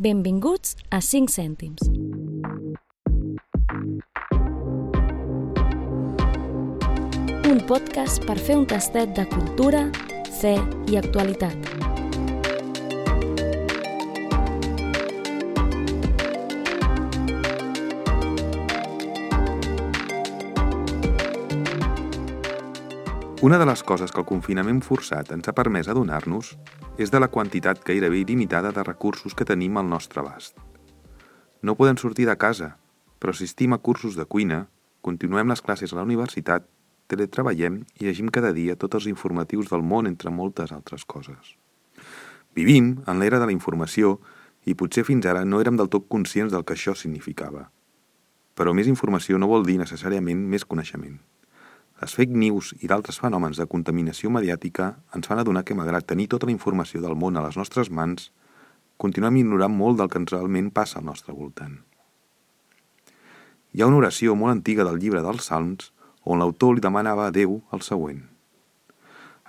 [0.00, 1.82] Benvinguts a 5 cèntims.
[7.44, 9.84] Un podcast per fer un tastet de cultura,
[10.40, 10.56] fe
[10.88, 11.89] i actualitat.
[23.42, 26.50] Una de les coses que el confinament forçat ens ha permès adonar-nos
[27.00, 30.58] és de la quantitat gairebé il·limitada de recursos que tenim al nostre abast.
[31.64, 32.74] No podem sortir de casa,
[33.16, 34.66] però assistim a cursos de cuina,
[35.00, 36.68] continuem les classes a la universitat,
[37.08, 41.56] teletreballem i llegim cada dia tots els informatius del món entre moltes altres coses.
[42.52, 44.18] Vivim en l'era de la informació
[44.68, 47.70] i potser fins ara no érem del tot conscients del que això significava.
[48.52, 51.16] Però més informació no vol dir necessàriament més coneixement.
[52.00, 56.30] Les fake news i d'altres fenòmens de contaminació mediàtica ens fan adonar que, malgrat tenir
[56.32, 58.30] tota la informació del món a les nostres mans,
[58.96, 61.76] continuem ignorant molt del que realment passa al nostre voltant.
[63.72, 65.92] Hi ha una oració molt antiga del llibre dels Salms
[66.24, 68.24] on l'autor li demanava a Déu el següent.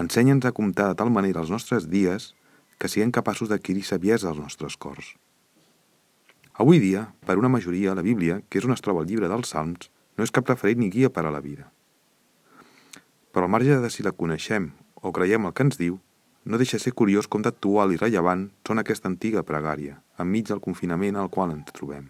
[0.00, 2.32] Ensenya'ns a comptar de tal manera els nostres dies
[2.78, 5.14] que siguem capaços d'adquirir saviesa als nostres cors.
[6.58, 9.52] Avui dia, per una majoria, la Bíblia, que és on es troba el llibre dels
[9.52, 11.68] Salms, no és cap referent ni guia per a la vida.
[13.32, 15.98] Però al marge de si la coneixem o creiem el que ens diu,
[16.48, 21.18] no deixa ser curiós com d'actual i rellevant són aquesta antiga pregària, enmig del confinament
[21.20, 22.06] al qual ens trobem.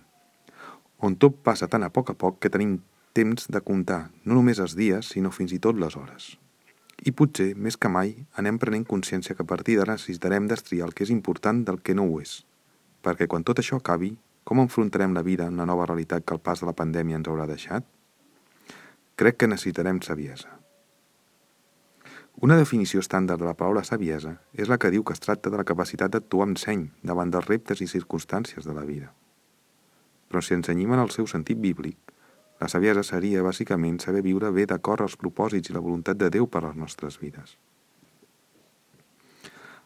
[1.02, 2.78] On tot passa tan a poc a poc que tenim
[3.18, 6.36] temps de comptar no només els dies, sinó fins i tot les hores.
[7.06, 10.94] I potser, més que mai, anem prenent consciència que a partir d'ara necessitarem destriar el
[10.94, 12.40] que és important del que no ho és.
[13.02, 16.42] Perquè quan tot això acabi, com enfrontarem la vida en la nova realitat que el
[16.42, 17.86] pas de la pandèmia ens haurà deixat?
[19.18, 20.58] Crec que necessitarem saviesa.
[22.38, 25.58] Una definició estàndard de la paraula saviesa és la que diu que es tracta de
[25.58, 29.08] la capacitat d'actuar amb seny davant dels reptes i circumstàncies de la vida.
[30.30, 31.98] Però si ens enyim en el seu sentit bíblic,
[32.62, 36.46] la saviesa seria, bàsicament, saber viure bé d'acord als propòsits i la voluntat de Déu
[36.46, 37.56] per a les nostres vides.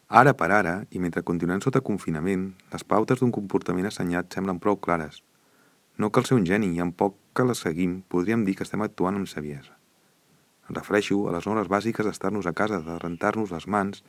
[0.09, 4.77] Ara per ara, i mentre continuem sota confinament, les pautes d'un comportament assenyat semblen prou
[4.77, 5.23] clares.
[5.97, 8.85] No cal ser un geni i en poc que les seguim podríem dir que estem
[8.85, 9.73] actuant amb saviesa.
[10.73, 14.01] Refereixo a les normes bàsiques d'estar-nos a casa, de rentar-nos les mans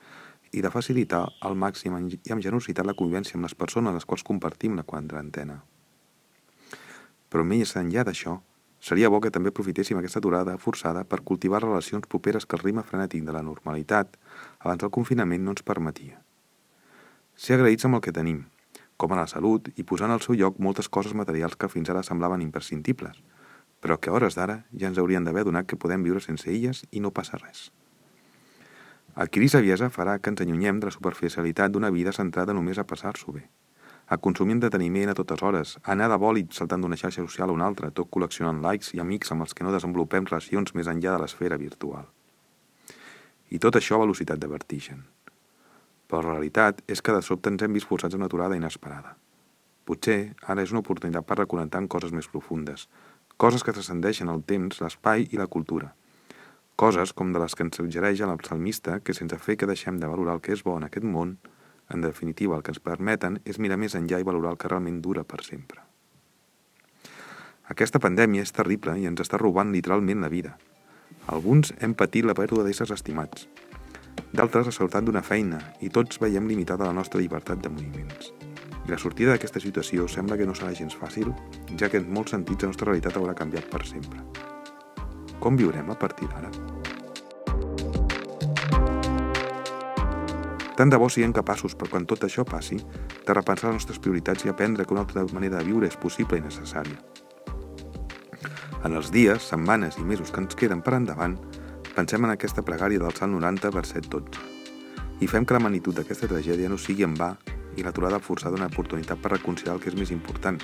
[0.53, 4.25] i de facilitar al màxim i amb generositat la convivència amb les persones les quals
[4.25, 5.59] compartim la quarantena.
[7.29, 8.39] Però més enllà d'això,
[8.81, 12.87] seria bo que també aprofitéssim aquesta aturada forçada per cultivar relacions properes que el ritme
[12.87, 14.17] frenètic de la normalitat
[14.61, 16.21] abans del confinament no ens permetia.
[17.37, 18.45] Ser agraïts amb el que tenim,
[18.97, 21.91] com a la salut, i posar en el seu lloc moltes coses materials que fins
[21.91, 23.21] ara semblaven imprescindibles–
[23.85, 26.87] però que a hores d'ara ja ens haurien d'haver donat que podem viure sense elles
[26.89, 27.67] i no passa res.
[29.15, 33.35] Adquirir saviesa farà que ens allunyem de la superficialitat d'una vida centrada només a passar-s'ho
[33.37, 33.45] bé,
[34.09, 37.59] a consumir entreteniment a totes hores, a anar de bòlit saltant d'una xarxa social a
[37.59, 41.13] una altra, tot col·leccionant likes i amics amb els que no desenvolupem relacions més enllà
[41.13, 42.09] de l'esfera virtual.
[43.53, 45.05] I tot això a velocitat de vertigen.
[46.09, 49.19] Però la realitat és que de sobte ens hem vist forçats a una aturada inesperada.
[49.85, 52.89] Potser ara és una oportunitat per reconnectar en coses més profundes,
[53.37, 55.95] coses que transcendeixen el temps, l'espai i la cultura.
[56.77, 60.11] Coses com de les que ens suggereix el psalmista que sense fer que deixem de
[60.11, 61.37] valorar el que és bo en aquest món,
[61.91, 65.03] en definitiva el que ens permeten és mirar més enllà i valorar el que realment
[65.03, 65.83] dura per sempre.
[67.71, 70.57] Aquesta pandèmia és terrible i ens està robant literalment la vida.
[71.33, 73.47] Alguns hem patit la pèrdua d'éssers estimats.
[74.35, 78.54] D'altres ha d'una feina i tots veiem limitada la nostra llibertat de moviments.
[78.85, 81.31] I la sortida d'aquesta situació sembla que no serà gens fàcil,
[81.81, 84.21] ja que en molts sentits la nostra realitat haurà canviat per sempre.
[85.41, 86.51] Com viurem a partir d'ara?
[90.75, 92.81] Tant de bo siguem capaços, per quan tot això passi,
[93.25, 96.41] de repensar les nostres prioritats i aprendre que una altra manera de viure és possible
[96.41, 96.99] i necessària.
[98.85, 101.39] En els dies, setmanes i mesos que ens queden per endavant,
[101.95, 104.45] pensem en aquesta pregària del Salt 90, verset 12,
[105.23, 107.33] i fem que la magnitud d'aquesta tragèdia no sigui en va
[107.77, 110.61] i l'aturada forçada una oportunitat per reconciliar el que és més important,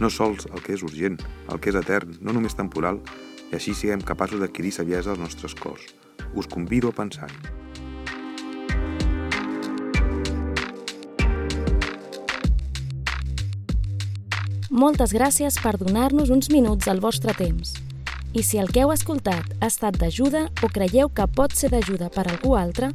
[0.00, 1.18] no sols el que és urgent,
[1.48, 3.00] el que és etern, no només temporal,
[3.50, 5.94] i així siguem capaços d'adquirir saviesa als nostres cors.
[6.34, 7.56] Us convido a pensar-hi.
[14.76, 17.72] Moltes gràcies per donar-nos uns minuts del vostre temps.
[18.36, 22.10] I si el que heu escoltat ha estat d'ajuda o creieu que pot ser d'ajuda
[22.12, 22.90] per algú altre,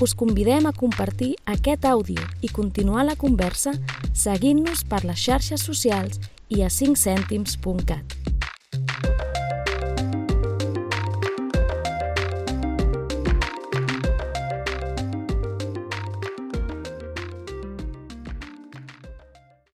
[0.00, 3.72] us convidem a compartir aquest àudio i continuar la conversa
[4.12, 8.25] seguint-nos per les xarxes socials i a 5cèntims.cat.